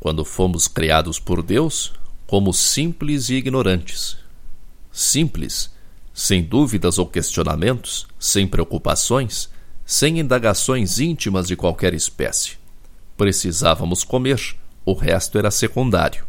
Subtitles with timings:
[0.00, 1.92] quando fomos criados por Deus,
[2.26, 4.18] como simples e ignorantes.
[4.90, 5.70] Simples,
[6.20, 9.48] sem dúvidas ou questionamentos, sem preocupações,
[9.86, 12.58] sem indagações íntimas de qualquer espécie.
[13.16, 14.54] Precisávamos comer,
[14.84, 16.26] o resto era secundário.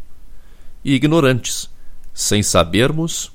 [0.82, 1.68] E ignorantes,
[2.14, 3.32] sem sabermos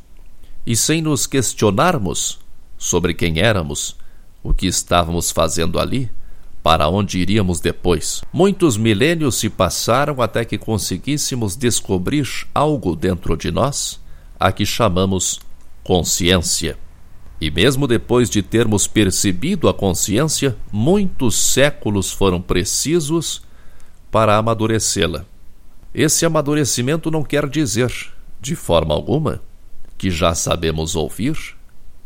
[0.65, 2.39] e sem nos questionarmos
[2.75, 3.95] sobre quem éramos,
[4.41, 6.09] o que estávamos fazendo ali,
[6.63, 8.23] para onde iríamos depois.
[8.33, 13.99] Muitos milênios se passaram até que conseguíssemos descobrir algo dentro de nós,
[14.39, 15.39] a que chamamos
[15.87, 16.77] consciência.
[17.39, 23.41] E mesmo depois de termos percebido a consciência, muitos séculos foram precisos
[24.11, 25.25] para amadurecê-la.
[25.93, 27.89] Esse amadurecimento não quer dizer,
[28.41, 29.41] de forma alguma,
[29.97, 31.37] que já sabemos ouvir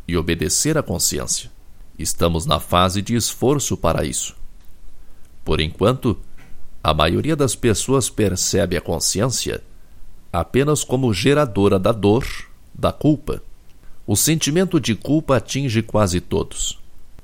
[0.08, 1.50] e obedecer à consciência.
[1.98, 4.36] Estamos na fase de esforço para isso.
[5.44, 6.20] Por enquanto,
[6.84, 9.64] a maioria das pessoas percebe a consciência
[10.32, 12.28] apenas como geradora da dor,
[12.76, 13.42] da culpa.
[14.12, 16.78] O sentimento de culpa atinge quase todos.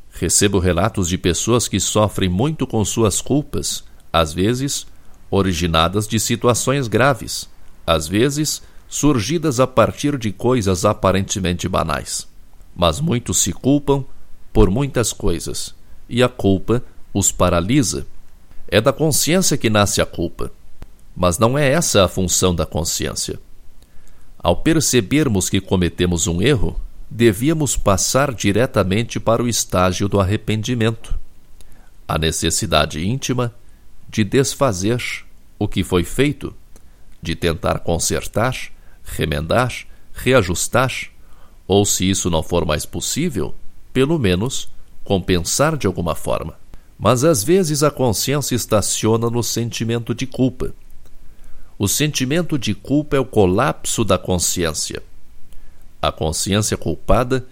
[0.09, 4.87] Recebo relatos de pessoas que sofrem muito com suas culpas, às vezes
[5.29, 7.49] originadas de situações graves,
[7.85, 12.25] às vezes surgidas a partir de coisas aparentemente banais.
[12.73, 14.05] Mas muitos se culpam
[14.53, 15.75] por muitas coisas,
[16.07, 16.81] e a culpa
[17.13, 18.07] os paralisa.
[18.65, 20.53] É da consciência que nasce a culpa.
[21.13, 23.37] Mas não é essa a função da consciência.
[24.39, 31.17] Ao percebermos que cometemos um erro, devíamos passar diretamente para o estágio do arrependimento.
[32.07, 33.53] A necessidade íntima
[34.09, 35.01] de desfazer
[35.59, 36.53] o que foi feito,
[37.21, 38.55] de tentar consertar,
[39.03, 39.73] remendar,
[40.13, 40.91] reajustar,
[41.67, 43.53] ou se isso não for mais possível,
[43.91, 44.71] pelo menos
[45.03, 46.55] compensar de alguma forma.
[46.99, 50.73] Mas às vezes a consciência estaciona no sentimento de culpa.
[51.79, 55.03] O sentimento de culpa é o colapso da consciência.
[56.01, 57.45] A consciência culpada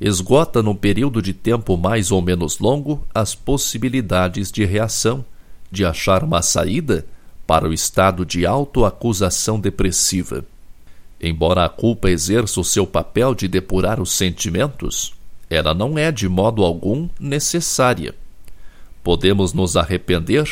[0.00, 5.24] esgota num período de tempo mais ou menos longo as possibilidades de reação,
[5.70, 7.04] de achar uma saída
[7.46, 10.44] para o estado de autoacusação depressiva.
[11.20, 15.14] Embora a culpa exerça o seu papel de depurar os sentimentos,
[15.48, 18.14] ela não é de modo algum necessária.
[19.04, 20.48] Podemos nos arrepender,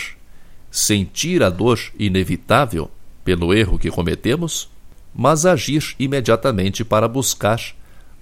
[0.71, 2.91] sentir a dor inevitável
[3.25, 4.69] pelo erro que cometemos,
[5.15, 7.61] mas agir imediatamente para buscar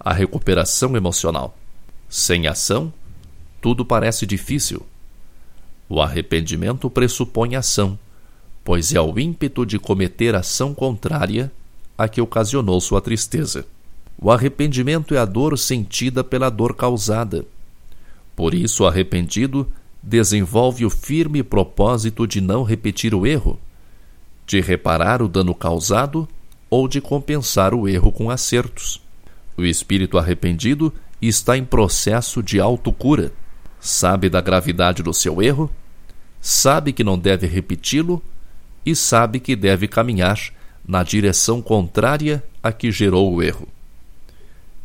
[0.01, 1.57] a recuperação emocional.
[2.09, 2.93] Sem ação,
[3.61, 4.87] tudo parece difícil.
[5.89, 7.99] O arrependimento pressupõe ação,
[8.65, 11.51] pois é o ímpeto de cometer ação contrária
[11.97, 13.67] a que ocasionou sua tristeza.
[14.21, 17.45] O arrependimento é a dor sentida pela dor causada.
[18.35, 19.71] Por isso, arrependido
[20.03, 23.59] desenvolve o firme propósito de não repetir o erro,
[24.47, 26.29] de reparar o dano causado
[26.71, 29.01] ou de compensar o erro com acertos.
[29.57, 33.33] O espírito arrependido está em processo de autocura.
[33.81, 35.71] Sabe da gravidade do seu erro,
[36.41, 38.23] sabe que não deve repeti-lo
[38.85, 40.39] e sabe que deve caminhar
[40.87, 43.69] na direção contrária a que gerou o erro.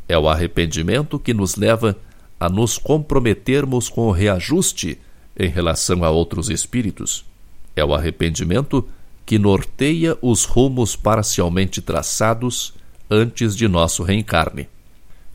[0.07, 1.97] É o arrependimento que nos leva
[2.39, 4.99] a nos comprometermos com o reajuste
[5.37, 7.25] em relação a outros espíritos.
[7.75, 8.87] É o arrependimento
[9.25, 12.73] que norteia os rumos parcialmente traçados
[13.09, 14.67] antes de nosso reencarne.